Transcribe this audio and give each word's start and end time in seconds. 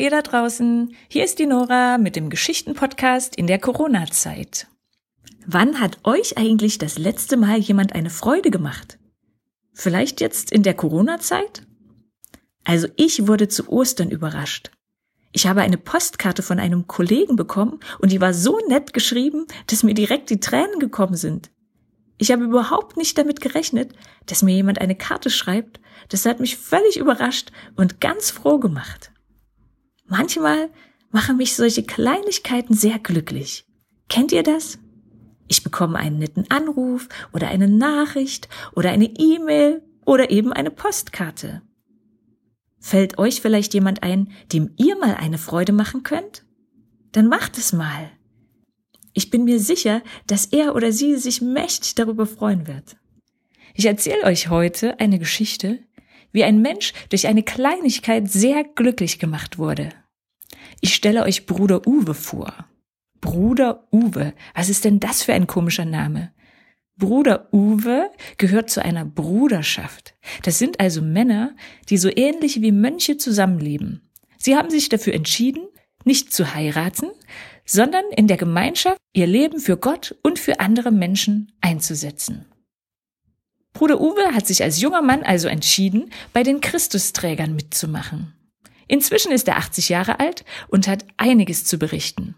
Ihr 0.00 0.08
da 0.08 0.22
draußen, 0.22 0.96
hier 1.08 1.24
ist 1.24 1.38
die 1.40 1.44
Nora 1.44 1.98
mit 1.98 2.16
dem 2.16 2.30
Geschichtenpodcast 2.30 3.36
in 3.36 3.46
der 3.46 3.58
Corona-Zeit. 3.58 4.66
Wann 5.44 5.78
hat 5.78 5.98
euch 6.04 6.38
eigentlich 6.38 6.78
das 6.78 6.96
letzte 6.96 7.36
Mal 7.36 7.58
jemand 7.58 7.94
eine 7.94 8.08
Freude 8.08 8.50
gemacht? 8.50 8.98
Vielleicht 9.74 10.22
jetzt 10.22 10.52
in 10.52 10.62
der 10.62 10.72
Corona-Zeit? 10.72 11.66
Also 12.64 12.88
ich 12.96 13.26
wurde 13.28 13.48
zu 13.48 13.68
Ostern 13.68 14.10
überrascht. 14.10 14.70
Ich 15.32 15.46
habe 15.46 15.60
eine 15.60 15.76
Postkarte 15.76 16.42
von 16.42 16.58
einem 16.58 16.86
Kollegen 16.86 17.36
bekommen 17.36 17.78
und 17.98 18.10
die 18.10 18.22
war 18.22 18.32
so 18.32 18.58
nett 18.68 18.94
geschrieben, 18.94 19.44
dass 19.66 19.82
mir 19.82 19.92
direkt 19.92 20.30
die 20.30 20.40
Tränen 20.40 20.78
gekommen 20.78 21.16
sind. 21.16 21.50
Ich 22.16 22.32
habe 22.32 22.44
überhaupt 22.44 22.96
nicht 22.96 23.18
damit 23.18 23.42
gerechnet, 23.42 23.92
dass 24.24 24.42
mir 24.42 24.54
jemand 24.54 24.80
eine 24.80 24.96
Karte 24.96 25.28
schreibt. 25.28 25.78
Das 26.08 26.24
hat 26.24 26.40
mich 26.40 26.56
völlig 26.56 26.96
überrascht 26.96 27.52
und 27.76 28.00
ganz 28.00 28.30
froh 28.30 28.58
gemacht. 28.58 29.12
Manchmal 30.10 30.70
machen 31.12 31.36
mich 31.36 31.54
solche 31.54 31.84
Kleinigkeiten 31.84 32.74
sehr 32.74 32.98
glücklich. 32.98 33.64
Kennt 34.08 34.32
ihr 34.32 34.42
das? 34.42 34.78
Ich 35.46 35.62
bekomme 35.62 35.98
einen 35.98 36.18
netten 36.18 36.50
Anruf 36.50 37.08
oder 37.32 37.46
eine 37.46 37.68
Nachricht 37.68 38.48
oder 38.74 38.90
eine 38.90 39.04
E-Mail 39.04 39.82
oder 40.04 40.30
eben 40.30 40.52
eine 40.52 40.72
Postkarte. 40.72 41.62
Fällt 42.80 43.18
euch 43.18 43.40
vielleicht 43.40 43.72
jemand 43.72 44.02
ein, 44.02 44.32
dem 44.52 44.74
ihr 44.78 44.96
mal 44.96 45.14
eine 45.14 45.38
Freude 45.38 45.72
machen 45.72 46.02
könnt? 46.02 46.44
Dann 47.12 47.28
macht 47.28 47.56
es 47.56 47.72
mal. 47.72 48.10
Ich 49.12 49.30
bin 49.30 49.44
mir 49.44 49.60
sicher, 49.60 50.02
dass 50.26 50.46
er 50.46 50.74
oder 50.74 50.90
sie 50.90 51.16
sich 51.16 51.40
mächtig 51.40 51.94
darüber 51.94 52.26
freuen 52.26 52.66
wird. 52.66 52.96
Ich 53.74 53.86
erzähle 53.86 54.24
euch 54.24 54.48
heute 54.48 54.98
eine 54.98 55.20
Geschichte, 55.20 55.78
wie 56.32 56.42
ein 56.42 56.62
Mensch 56.62 56.94
durch 57.10 57.28
eine 57.28 57.44
Kleinigkeit 57.44 58.28
sehr 58.28 58.64
glücklich 58.64 59.20
gemacht 59.20 59.56
wurde. 59.58 59.90
Ich 60.80 60.94
stelle 60.94 61.22
euch 61.24 61.46
Bruder 61.46 61.86
Uwe 61.86 62.14
vor. 62.14 62.52
Bruder 63.20 63.86
Uwe, 63.92 64.32
was 64.54 64.70
ist 64.70 64.84
denn 64.84 64.98
das 64.98 65.22
für 65.22 65.34
ein 65.34 65.46
komischer 65.46 65.84
Name? 65.84 66.32
Bruder 66.96 67.48
Uwe 67.52 68.10
gehört 68.38 68.70
zu 68.70 68.82
einer 68.82 69.04
Bruderschaft. 69.04 70.14
Das 70.42 70.58
sind 70.58 70.80
also 70.80 71.02
Männer, 71.02 71.54
die 71.88 71.98
so 71.98 72.10
ähnlich 72.14 72.62
wie 72.62 72.72
Mönche 72.72 73.16
zusammenleben. 73.16 74.02
Sie 74.38 74.56
haben 74.56 74.70
sich 74.70 74.88
dafür 74.88 75.14
entschieden, 75.14 75.66
nicht 76.04 76.32
zu 76.32 76.54
heiraten, 76.54 77.10
sondern 77.66 78.04
in 78.16 78.26
der 78.26 78.36
Gemeinschaft 78.38 78.98
ihr 79.12 79.26
Leben 79.26 79.60
für 79.60 79.76
Gott 79.76 80.16
und 80.22 80.38
für 80.38 80.60
andere 80.60 80.90
Menschen 80.90 81.52
einzusetzen. 81.60 82.46
Bruder 83.72 84.00
Uwe 84.00 84.34
hat 84.34 84.46
sich 84.46 84.62
als 84.62 84.80
junger 84.80 85.02
Mann 85.02 85.22
also 85.22 85.48
entschieden, 85.48 86.10
bei 86.32 86.42
den 86.42 86.60
Christusträgern 86.60 87.54
mitzumachen. 87.54 88.34
Inzwischen 88.90 89.30
ist 89.30 89.46
er 89.46 89.56
80 89.56 89.88
Jahre 89.88 90.18
alt 90.18 90.44
und 90.66 90.88
hat 90.88 91.04
einiges 91.16 91.64
zu 91.64 91.78
berichten. 91.78 92.34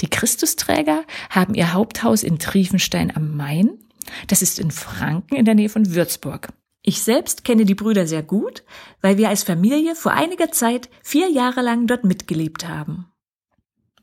Die 0.00 0.10
Christusträger 0.10 1.04
haben 1.30 1.54
ihr 1.54 1.72
Haupthaus 1.72 2.24
in 2.24 2.38
Triefenstein 2.38 3.16
am 3.16 3.38
Main. 3.38 3.78
Das 4.26 4.42
ist 4.42 4.58
in 4.58 4.70
Franken 4.70 5.34
in 5.34 5.46
der 5.46 5.54
Nähe 5.54 5.70
von 5.70 5.94
Würzburg. 5.94 6.50
Ich 6.82 7.00
selbst 7.00 7.42
kenne 7.42 7.64
die 7.64 7.74
Brüder 7.74 8.06
sehr 8.06 8.22
gut, 8.22 8.64
weil 9.00 9.16
wir 9.16 9.30
als 9.30 9.44
Familie 9.44 9.94
vor 9.94 10.12
einiger 10.12 10.52
Zeit 10.52 10.90
vier 11.02 11.30
Jahre 11.30 11.62
lang 11.62 11.86
dort 11.86 12.04
mitgelebt 12.04 12.68
haben. 12.68 13.06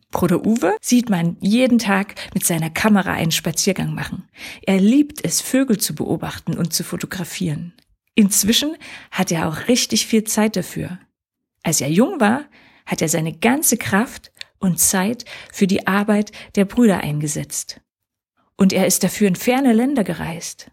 Bruder 0.09 0.43
Uwe 0.47 0.75
sieht 0.81 1.11
man 1.11 1.37
jeden 1.39 1.77
Tag 1.77 2.15
mit 2.33 2.47
seiner 2.47 2.71
Kamera 2.71 3.13
einen 3.13 3.31
Spaziergang 3.31 3.93
machen. 3.93 4.27
Er 4.63 4.79
liebt 4.79 5.23
es, 5.23 5.39
Vögel 5.39 5.77
zu 5.77 5.93
beobachten 5.93 6.57
und 6.57 6.73
zu 6.73 6.83
fotografieren. 6.83 7.73
Inzwischen 8.15 8.75
hat 9.11 9.31
er 9.31 9.47
auch 9.47 9.67
richtig 9.67 10.07
viel 10.07 10.23
Zeit 10.23 10.55
dafür. 10.55 10.97
Als 11.63 11.79
er 11.79 11.89
jung 11.89 12.19
war, 12.19 12.43
hat 12.85 13.01
er 13.01 13.07
seine 13.07 13.31
ganze 13.31 13.77
Kraft 13.77 14.31
und 14.59 14.79
Zeit 14.79 15.23
für 15.51 15.65
die 15.65 15.87
Arbeit 15.87 16.31
der 16.55 16.65
Brüder 16.65 16.99
eingesetzt. 16.99 17.79
Und 18.57 18.73
er 18.73 18.85
ist 18.85 19.03
dafür 19.03 19.29
in 19.29 19.35
ferne 19.35 19.71
Länder 19.71 20.03
gereist. 20.03 20.69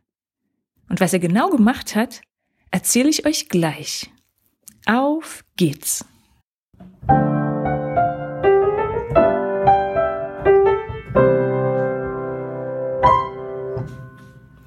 Und 0.89 1.01
was 1.01 1.13
er 1.13 1.21
genau 1.21 1.49
gemacht 1.51 1.95
hat, 1.95 2.21
erzähle 2.73 3.09
ich 3.09 3.25
euch 3.25 3.49
gleich. 3.49 4.11
Auf 4.87 5.45
geht's! 5.57 6.05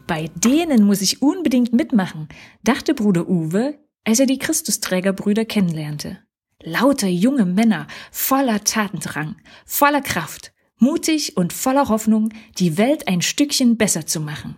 Bei 0.08 0.30
denen 0.36 0.86
muss 0.86 1.02
ich 1.02 1.22
unbedingt 1.22 1.74
mitmachen, 1.74 2.30
dachte 2.64 2.94
Bruder 2.94 3.28
Uwe, 3.28 3.83
als 4.04 4.20
er 4.20 4.26
die 4.26 4.38
Christusträgerbrüder 4.38 5.46
kennenlernte. 5.46 6.20
Lauter 6.62 7.08
junge 7.08 7.46
Männer 7.46 7.88
voller 8.12 8.64
Tatendrang, 8.64 9.36
voller 9.66 10.02
Kraft, 10.02 10.54
mutig 10.78 11.38
und 11.38 11.54
voller 11.54 11.90
Hoffnung, 11.90 12.30
die 12.58 12.78
Welt 12.78 13.08
ein 13.08 13.22
Stückchen 13.22 13.78
besser 13.78 14.06
zu 14.06 14.20
machen. 14.20 14.58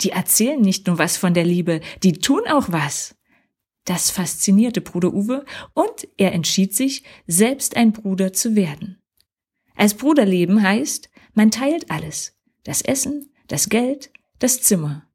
Die 0.00 0.10
erzählen 0.10 0.60
nicht 0.60 0.86
nur 0.86 0.98
was 0.98 1.16
von 1.16 1.34
der 1.34 1.44
Liebe, 1.44 1.80
die 2.02 2.12
tun 2.12 2.42
auch 2.48 2.70
was. 2.70 3.16
Das 3.84 4.10
faszinierte 4.10 4.80
Bruder 4.80 5.12
Uwe 5.12 5.44
und 5.74 6.08
er 6.18 6.32
entschied 6.32 6.74
sich, 6.74 7.04
selbst 7.26 7.76
ein 7.76 7.92
Bruder 7.92 8.32
zu 8.32 8.54
werden. 8.54 9.00
Als 9.74 9.94
Bruderleben 9.94 10.62
heißt, 10.62 11.08
man 11.34 11.50
teilt 11.50 11.90
alles. 11.90 12.36
Das 12.64 12.82
Essen, 12.82 13.32
das 13.46 13.68
Geld, 13.68 14.10
das 14.38 14.60
Zimmer. 14.60 15.07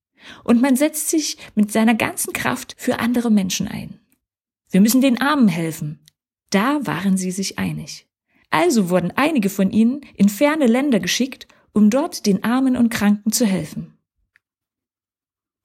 Und 0.43 0.61
man 0.61 0.75
setzt 0.75 1.09
sich 1.09 1.37
mit 1.55 1.71
seiner 1.71 1.95
ganzen 1.95 2.33
Kraft 2.33 2.75
für 2.77 2.99
andere 2.99 3.31
Menschen 3.31 3.67
ein. 3.67 3.99
Wir 4.69 4.81
müssen 4.81 5.01
den 5.01 5.21
Armen 5.21 5.47
helfen. 5.47 5.99
Da 6.49 6.85
waren 6.85 7.17
sie 7.17 7.31
sich 7.31 7.59
einig. 7.59 8.07
Also 8.49 8.89
wurden 8.89 9.11
einige 9.15 9.49
von 9.49 9.71
ihnen 9.71 10.01
in 10.15 10.29
ferne 10.29 10.67
Länder 10.67 10.99
geschickt, 10.99 11.47
um 11.73 11.89
dort 11.89 12.25
den 12.25 12.43
Armen 12.43 12.77
und 12.77 12.89
Kranken 12.89 13.31
zu 13.31 13.45
helfen. 13.45 13.97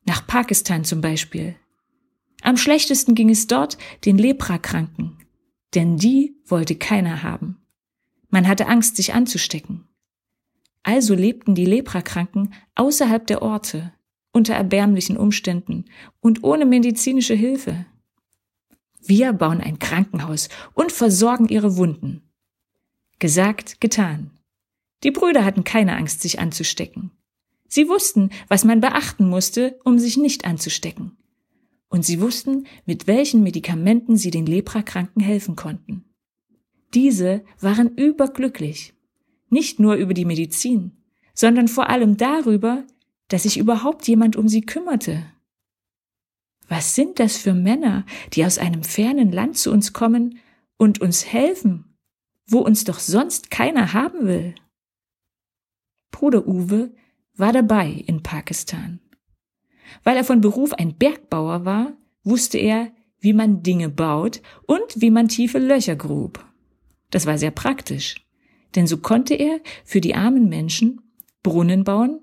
Nach 0.07 0.27
Pakistan 0.27 0.85
zum 0.85 1.03
Beispiel. 1.03 1.55
Am 2.43 2.57
schlechtesten 2.57 3.15
ging 3.15 3.29
es 3.29 3.47
dort 3.47 3.77
den 4.07 4.17
Leprakranken, 4.17 5.19
denn 5.75 5.99
die 5.99 6.37
wollte 6.47 6.77
keiner 6.77 7.23
haben. 7.23 7.61
Man 8.31 8.49
hatte 8.49 8.69
Angst, 8.69 8.97
sich 8.97 9.13
anzustecken. 9.13 9.87
Also 10.83 11.15
lebten 11.15 11.55
die 11.55 11.67
Leprakranken 11.67 12.55
außerhalb 12.75 13.27
der 13.27 13.43
Orte, 13.43 13.93
unter 14.39 14.55
erbärmlichen 14.55 15.17
Umständen 15.17 15.87
und 16.21 16.45
ohne 16.45 16.65
medizinische 16.65 17.35
Hilfe. 17.35 17.85
Wir 19.05 19.33
bauen 19.33 19.61
ein 19.61 19.81
Krankenhaus 19.81 20.49
und 20.75 20.93
versorgen 20.93 21.49
ihre 21.49 21.77
Wunden. 21.77 22.23
Gesagt, 23.19 23.81
getan. 23.81 24.31
Die 25.03 25.11
Brüder 25.11 25.45
hatten 25.45 25.65
keine 25.65 25.97
Angst, 25.97 26.23
sich 26.23 26.39
anzustecken. 26.39 27.11
Sie 27.67 27.89
wussten, 27.89 28.31
was 28.47 28.65
man 28.65 28.81
beachten 28.81 29.29
musste, 29.29 29.81
um 29.85 29.99
sich 29.99 30.17
nicht 30.17 30.45
anzustecken. 30.45 31.17
Und 31.89 32.05
sie 32.05 32.21
wussten, 32.21 32.67
mit 32.87 33.09
welchen 33.09 33.43
Medikamenten 33.43 34.17
sie 34.17 34.31
den 34.31 34.47
Leprakranken 34.47 35.21
helfen 35.21 35.57
konnten. 35.57 36.05
Diese 36.95 37.45
waren 37.61 37.97
überglücklich. 37.97 38.95
Nicht 39.51 39.81
nur 39.81 39.97
über 39.97 40.15
die 40.15 40.25
Medizin, 40.25 40.93
sondern 41.35 41.67
vor 41.67 41.89
allem 41.89 42.17
darüber, 42.17 42.85
dass 43.29 43.45
sich 43.45 43.59
überhaupt 43.59 44.09
jemand 44.09 44.37
um 44.37 44.49
sie 44.49 44.63
kümmerte. 44.63 45.25
Was 46.69 46.95
sind 46.95 47.19
das 47.19 47.37
für 47.37 47.55
Männer, 47.55 48.05
die 48.35 48.45
aus 48.45 48.59
einem 48.59 48.83
fernen 48.83 49.33
Land 49.33 49.57
zu 49.57 49.71
uns 49.73 49.93
kommen 49.93 50.39
und 50.77 51.01
uns 51.01 51.25
helfen, 51.27 51.97
wo 52.47 52.59
uns 52.59 52.85
doch 52.85 52.99
sonst 52.99 53.51
keiner 53.51 53.93
haben 53.95 54.27
will? 54.27 54.55
Bruder 56.11 56.47
Uwe 56.47 56.95
war 57.35 57.53
dabei 57.53 57.91
in 58.07 58.23
Pakistan. 58.23 59.01
Weil 60.05 60.17
er 60.17 60.25
von 60.25 60.41
Beruf 60.41 60.73
ein 60.75 60.97
Bergbauer 60.97 61.65
war, 61.65 61.97
wusste 62.23 62.59
er, 62.59 62.93
wie 63.21 63.33
man 63.33 63.63
Dinge 63.63 63.89
baut 63.89 64.43
und 64.67 64.83
wie 64.97 65.11
man 65.11 65.29
tiefe 65.29 65.59
Löcher 65.59 65.97
grub. 65.97 66.45
Das 67.11 67.27
war 67.27 67.39
sehr 67.39 67.51
praktisch, 67.51 68.17
denn 68.75 68.87
so 68.87 68.99
konnte 68.99 69.35
er 69.35 69.61
für 69.85 70.01
die 70.01 70.15
armen 70.15 70.49
Menschen 70.49 71.01
Brunnen 71.43 71.85
bauen 71.85 72.21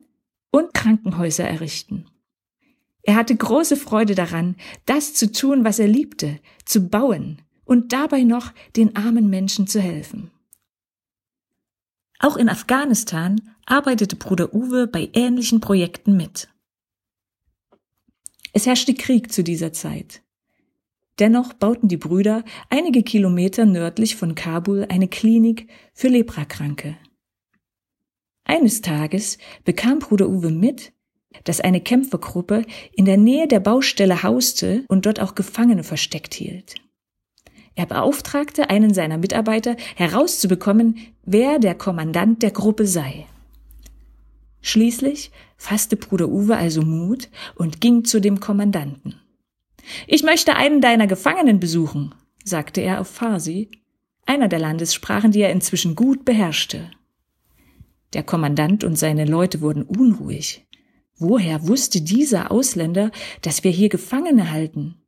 und 0.55 0.73
Krankenhäuser 0.73 1.43
errichten. 1.43 2.05
Er 3.03 3.15
hatte 3.15 3.35
große 3.35 3.75
Freude 3.75 4.15
daran, 4.15 4.55
das 4.85 5.13
zu 5.13 5.29
tun, 5.29 5.65
was 5.65 5.79
er 5.79 5.87
liebte, 5.89 6.39
zu 6.63 6.87
bauen 6.87 7.41
und 7.65 7.91
dabei 7.91 8.23
noch 8.23 8.53
den 8.77 8.95
armen 8.95 9.29
Menschen 9.29 9.67
zu 9.67 9.81
helfen. 9.81 10.31
Auch 12.19 12.37
in 12.37 12.47
Afghanistan 12.47 13.41
arbeitete 13.65 14.15
Bruder 14.15 14.53
Uwe 14.53 14.87
bei 14.87 15.09
ähnlichen 15.11 15.59
Projekten 15.59 16.15
mit. 16.15 16.47
Es 18.53 18.65
herrschte 18.65 18.93
Krieg 18.93 19.33
zu 19.33 19.43
dieser 19.43 19.73
Zeit. 19.73 20.23
Dennoch 21.19 21.51
bauten 21.51 21.89
die 21.89 21.97
Brüder 21.97 22.45
einige 22.69 23.03
Kilometer 23.03 23.65
nördlich 23.65 24.15
von 24.15 24.35
Kabul 24.35 24.85
eine 24.87 25.09
Klinik 25.09 25.69
für 25.93 26.07
Leprakranke. 26.07 26.97
Eines 28.45 28.81
Tages 28.81 29.37
bekam 29.63 29.99
Bruder 29.99 30.29
Uwe 30.29 30.51
mit, 30.51 30.93
dass 31.43 31.59
eine 31.59 31.81
Kämpfergruppe 31.81 32.63
in 32.93 33.05
der 33.05 33.17
Nähe 33.17 33.47
der 33.47 33.59
Baustelle 33.59 34.23
hauste 34.23 34.85
und 34.87 35.05
dort 35.05 35.19
auch 35.19 35.35
Gefangene 35.35 35.83
versteckt 35.83 36.33
hielt. 36.33 36.75
Er 37.73 37.87
beauftragte 37.87 38.69
einen 38.69 38.93
seiner 38.93 39.17
Mitarbeiter 39.17 39.75
herauszubekommen, 39.95 40.97
wer 41.23 41.59
der 41.59 41.75
Kommandant 41.75 42.41
der 42.41 42.51
Gruppe 42.51 42.87
sei. 42.87 43.25
Schließlich 44.61 45.31
fasste 45.57 45.97
Bruder 45.97 46.29
Uwe 46.29 46.55
also 46.55 46.81
Mut 46.83 47.29
und 47.55 47.81
ging 47.81 48.05
zu 48.05 48.21
dem 48.21 48.39
Kommandanten. 48.39 49.15
Ich 50.07 50.23
möchte 50.23 50.55
einen 50.55 50.81
deiner 50.81 51.07
Gefangenen 51.07 51.59
besuchen, 51.59 52.15
sagte 52.43 52.81
er 52.81 53.01
auf 53.01 53.07
Farsi, 53.07 53.69
einer 54.25 54.47
der 54.47 54.59
Landessprachen, 54.59 55.31
die 55.31 55.41
er 55.41 55.51
inzwischen 55.51 55.95
gut 55.95 56.25
beherrschte. 56.25 56.89
Der 58.15 58.23
Kommandant 58.23 58.85
und 58.85 58.97
seine 58.97 59.25
Leute 59.25 59.59
wurden 59.59 59.83
unruhig. 59.83 60.65
Woher 61.17 61.67
wusste 61.67 62.01
dieser 62.01 62.49
Ausländer, 62.49 63.11
dass 63.41 63.65
wir 63.65 63.71
hier 63.71 63.89
Gefangene 63.89 64.51
halten? 64.51 65.05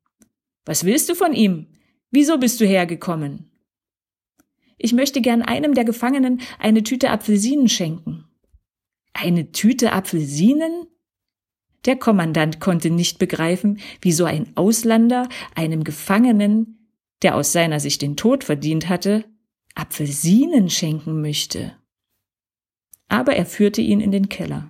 Was 0.65 0.83
willst 0.83 1.07
du 1.07 1.15
von 1.15 1.31
ihm? 1.31 1.67
Wieso 2.11 2.37
bist 2.37 2.59
du 2.59 2.65
hergekommen? 2.65 3.49
Ich 4.77 4.91
möchte 4.91 5.21
gern 5.21 5.41
einem 5.41 5.73
der 5.73 5.85
Gefangenen 5.85 6.41
eine 6.59 6.83
Tüte 6.83 7.09
Apfelsinen 7.09 7.69
schenken. 7.69 8.25
Eine 9.13 9.53
Tüte 9.53 9.93
Apfelsinen? 9.93 10.87
Der 11.85 11.95
Kommandant 11.95 12.59
konnte 12.59 12.89
nicht 12.89 13.19
begreifen, 13.19 13.79
wieso 14.01 14.25
ein 14.25 14.51
Ausländer 14.57 15.29
einem 15.55 15.85
Gefangenen, 15.85 16.89
der 17.21 17.35
aus 17.35 17.53
seiner 17.53 17.79
Sicht 17.79 18.01
den 18.01 18.17
Tod 18.17 18.43
verdient 18.43 18.89
hatte, 18.89 19.23
Apfelsinen 19.75 20.69
schenken 20.69 21.21
möchte. 21.21 21.77
Aber 23.07 23.35
er 23.35 23.45
führte 23.45 23.81
ihn 23.81 24.01
in 24.01 24.11
den 24.11 24.29
Keller. 24.29 24.69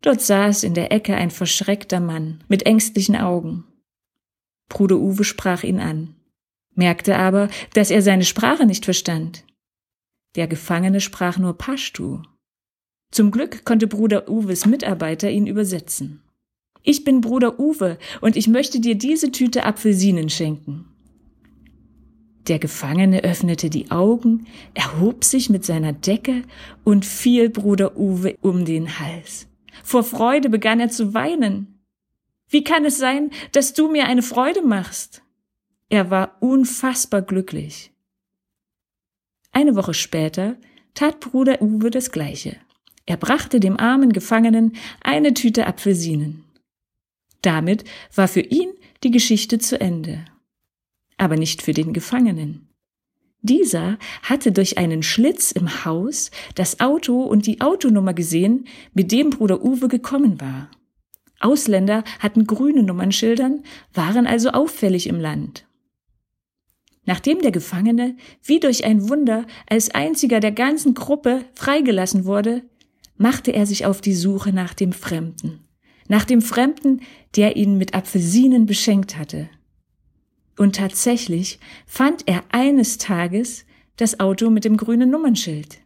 Dort 0.00 0.20
saß 0.20 0.64
in 0.64 0.74
der 0.74 0.90
Ecke 0.90 1.14
ein 1.14 1.30
verschreckter 1.30 2.00
Mann 2.00 2.42
mit 2.48 2.66
ängstlichen 2.66 3.16
Augen. 3.16 3.64
Bruder 4.68 4.96
Uwe 4.96 5.22
sprach 5.22 5.62
ihn 5.62 5.78
an, 5.78 6.16
merkte 6.74 7.16
aber, 7.16 7.48
dass 7.74 7.90
er 7.90 8.02
seine 8.02 8.24
Sprache 8.24 8.66
nicht 8.66 8.84
verstand. 8.84 9.44
Der 10.34 10.48
Gefangene 10.48 11.00
sprach 11.00 11.38
nur 11.38 11.56
Pashtu. 11.56 12.22
Zum 13.12 13.30
Glück 13.30 13.64
konnte 13.64 13.86
Bruder 13.86 14.28
Uwes 14.28 14.66
Mitarbeiter 14.66 15.30
ihn 15.30 15.46
übersetzen. 15.46 16.22
Ich 16.82 17.04
bin 17.04 17.20
Bruder 17.20 17.60
Uwe 17.60 17.98
und 18.20 18.36
ich 18.36 18.48
möchte 18.48 18.80
dir 18.80 18.96
diese 18.96 19.30
Tüte 19.30 19.64
Apfelsinen 19.64 20.30
schenken. 20.30 20.91
Der 22.48 22.58
Gefangene 22.58 23.22
öffnete 23.22 23.70
die 23.70 23.90
Augen, 23.90 24.46
erhob 24.74 25.22
sich 25.24 25.48
mit 25.48 25.64
seiner 25.64 25.92
Decke 25.92 26.42
und 26.82 27.06
fiel 27.06 27.50
Bruder 27.50 27.96
Uwe 27.96 28.36
um 28.40 28.64
den 28.64 28.98
Hals. 28.98 29.46
Vor 29.84 30.02
Freude 30.02 30.48
begann 30.48 30.80
er 30.80 30.88
zu 30.88 31.14
weinen. 31.14 31.78
Wie 32.48 32.64
kann 32.64 32.84
es 32.84 32.98
sein, 32.98 33.30
dass 33.52 33.74
du 33.74 33.90
mir 33.90 34.06
eine 34.06 34.22
Freude 34.22 34.62
machst? 34.62 35.22
Er 35.88 36.10
war 36.10 36.36
unfassbar 36.40 37.22
glücklich. 37.22 37.92
Eine 39.52 39.76
Woche 39.76 39.94
später 39.94 40.56
tat 40.94 41.20
Bruder 41.20 41.62
Uwe 41.62 41.90
das 41.90 42.10
Gleiche. 42.10 42.56
Er 43.06 43.16
brachte 43.16 43.60
dem 43.60 43.78
armen 43.78 44.12
Gefangenen 44.12 44.72
eine 45.00 45.34
Tüte 45.34 45.66
Apfelsinen. 45.66 46.44
Damit 47.40 47.84
war 48.14 48.28
für 48.28 48.40
ihn 48.40 48.72
die 49.02 49.10
Geschichte 49.10 49.58
zu 49.58 49.80
Ende 49.80 50.24
aber 51.22 51.36
nicht 51.36 51.62
für 51.62 51.72
den 51.72 51.92
Gefangenen. 51.92 52.68
Dieser 53.42 53.96
hatte 54.24 54.50
durch 54.50 54.76
einen 54.76 55.04
Schlitz 55.04 55.52
im 55.52 55.84
Haus 55.84 56.32
das 56.56 56.80
Auto 56.80 57.22
und 57.22 57.46
die 57.46 57.60
Autonummer 57.60 58.12
gesehen, 58.12 58.66
mit 58.92 59.12
dem 59.12 59.30
Bruder 59.30 59.64
Uwe 59.64 59.86
gekommen 59.86 60.40
war. 60.40 60.68
Ausländer 61.38 62.02
hatten 62.18 62.44
grüne 62.44 62.82
Nummernschildern, 62.82 63.62
waren 63.94 64.26
also 64.26 64.50
auffällig 64.50 65.06
im 65.06 65.20
Land. 65.20 65.64
Nachdem 67.04 67.40
der 67.40 67.52
Gefangene, 67.52 68.16
wie 68.42 68.58
durch 68.58 68.84
ein 68.84 69.08
Wunder, 69.08 69.46
als 69.68 69.90
einziger 69.94 70.40
der 70.40 70.52
ganzen 70.52 70.94
Gruppe 70.94 71.44
freigelassen 71.54 72.24
wurde, 72.24 72.62
machte 73.16 73.52
er 73.52 73.66
sich 73.66 73.86
auf 73.86 74.00
die 74.00 74.14
Suche 74.14 74.52
nach 74.52 74.74
dem 74.74 74.92
Fremden, 74.92 75.60
nach 76.08 76.24
dem 76.24 76.42
Fremden, 76.42 77.00
der 77.36 77.56
ihn 77.56 77.78
mit 77.78 77.94
Apfelsinen 77.94 78.66
beschenkt 78.66 79.16
hatte. 79.16 79.48
Und 80.56 80.76
tatsächlich 80.76 81.58
fand 81.86 82.28
er 82.28 82.44
eines 82.50 82.98
Tages 82.98 83.64
das 83.96 84.20
Auto 84.20 84.50
mit 84.50 84.64
dem 84.64 84.76
grünen 84.76 85.10
Nummernschild. 85.10 85.80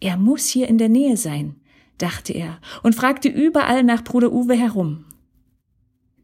Er 0.00 0.16
muss 0.16 0.48
hier 0.48 0.68
in 0.68 0.78
der 0.78 0.88
Nähe 0.88 1.16
sein, 1.16 1.56
dachte 1.98 2.32
er 2.32 2.60
und 2.82 2.94
fragte 2.94 3.28
überall 3.28 3.82
nach 3.82 4.02
Bruder 4.02 4.32
Uwe 4.32 4.54
herum. 4.54 5.04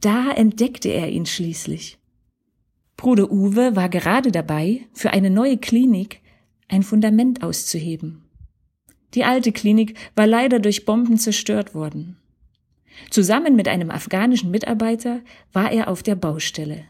Da 0.01 0.31
entdeckte 0.31 0.89
er 0.89 1.11
ihn 1.11 1.27
schließlich. 1.27 1.99
Bruder 2.97 3.31
Uwe 3.31 3.77
war 3.77 3.89
gerade 3.89 4.33
dabei, 4.33 4.87
für 4.93 5.13
eine 5.13 5.31
neue 5.31 5.59
Klinik 5.59 6.21
ein 6.69 6.83
Fundament 6.83 7.43
auszuheben. 7.43 8.23
Die 9.15 9.25
alte 9.25 9.53
Klinik 9.53 9.95
war 10.15 10.27
leider 10.27 10.59
durch 10.59 10.85
Bomben 10.85 11.19
zerstört 11.19 11.75
worden. 11.75 12.17
Zusammen 13.11 13.55
mit 13.57 13.69
einem 13.69 13.91
afghanischen 13.91 14.51
Mitarbeiter 14.51 15.21
war 15.53 15.71
er 15.71 15.89
auf 15.89 16.03
der 16.03 16.17
Baustelle. 16.17 16.85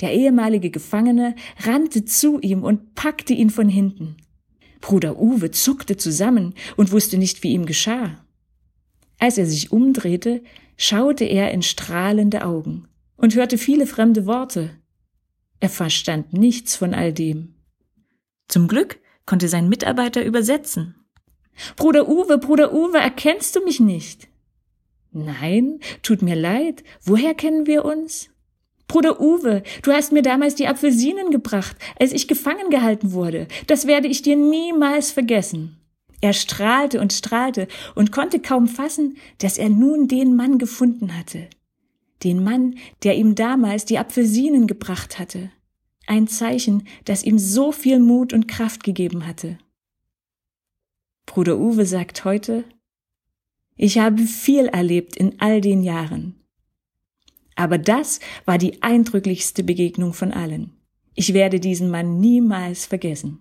Der 0.00 0.12
ehemalige 0.12 0.70
Gefangene 0.70 1.34
rannte 1.58 2.04
zu 2.04 2.40
ihm 2.40 2.62
und 2.62 2.94
packte 2.94 3.34
ihn 3.34 3.50
von 3.50 3.68
hinten. 3.68 4.16
Bruder 4.80 5.20
Uwe 5.20 5.50
zuckte 5.50 5.96
zusammen 5.96 6.54
und 6.76 6.90
wusste 6.90 7.18
nicht, 7.18 7.42
wie 7.42 7.52
ihm 7.52 7.66
geschah. 7.66 8.24
Als 9.18 9.36
er 9.36 9.44
sich 9.44 9.72
umdrehte, 9.72 10.42
schaute 10.78 11.24
er 11.24 11.50
in 11.50 11.62
strahlende 11.62 12.44
Augen 12.44 12.88
und 13.16 13.34
hörte 13.34 13.58
viele 13.58 13.86
fremde 13.86 14.24
Worte. 14.24 14.70
Er 15.60 15.68
verstand 15.68 16.32
nichts 16.32 16.76
von 16.76 16.94
all 16.94 17.12
dem. 17.12 17.54
Zum 18.48 18.66
Glück 18.66 18.98
konnte 19.26 19.48
sein 19.48 19.68
Mitarbeiter 19.68 20.24
übersetzen. 20.24 20.94
Bruder 21.76 22.08
Uwe, 22.08 22.38
Bruder 22.38 22.72
Uwe, 22.72 22.96
erkennst 22.96 23.54
du 23.54 23.62
mich 23.62 23.80
nicht? 23.80 24.28
Nein, 25.12 25.80
tut 26.02 26.22
mir 26.22 26.36
leid, 26.36 26.82
woher 27.04 27.34
kennen 27.34 27.66
wir 27.66 27.84
uns? 27.84 28.30
Bruder 28.90 29.20
Uwe, 29.20 29.62
du 29.82 29.92
hast 29.92 30.10
mir 30.10 30.22
damals 30.22 30.56
die 30.56 30.66
Apfelsinen 30.66 31.30
gebracht, 31.30 31.76
als 32.00 32.10
ich 32.10 32.26
gefangen 32.26 32.70
gehalten 32.70 33.12
wurde. 33.12 33.46
Das 33.68 33.86
werde 33.86 34.08
ich 34.08 34.22
dir 34.22 34.34
niemals 34.34 35.12
vergessen. 35.12 35.76
Er 36.20 36.32
strahlte 36.32 37.00
und 37.00 37.12
strahlte 37.12 37.68
und 37.94 38.10
konnte 38.10 38.40
kaum 38.40 38.66
fassen, 38.66 39.16
dass 39.38 39.58
er 39.58 39.68
nun 39.68 40.08
den 40.08 40.34
Mann 40.34 40.58
gefunden 40.58 41.16
hatte. 41.16 41.48
Den 42.24 42.42
Mann, 42.42 42.78
der 43.04 43.16
ihm 43.16 43.36
damals 43.36 43.84
die 43.84 43.96
Apfelsinen 43.96 44.66
gebracht 44.66 45.20
hatte. 45.20 45.52
Ein 46.08 46.26
Zeichen, 46.26 46.88
das 47.04 47.22
ihm 47.22 47.38
so 47.38 47.70
viel 47.70 48.00
Mut 48.00 48.32
und 48.32 48.48
Kraft 48.48 48.82
gegeben 48.82 49.24
hatte. 49.24 49.58
Bruder 51.26 51.60
Uwe 51.60 51.86
sagt 51.86 52.24
heute, 52.24 52.64
ich 53.76 53.98
habe 54.00 54.24
viel 54.24 54.66
erlebt 54.66 55.14
in 55.14 55.40
all 55.40 55.60
den 55.60 55.84
Jahren. 55.84 56.39
Aber 57.56 57.78
das 57.78 58.20
war 58.44 58.58
die 58.58 58.82
eindrücklichste 58.82 59.62
Begegnung 59.62 60.12
von 60.12 60.32
allen. 60.32 60.72
Ich 61.14 61.34
werde 61.34 61.60
diesen 61.60 61.90
Mann 61.90 62.20
niemals 62.20 62.86
vergessen. 62.86 63.40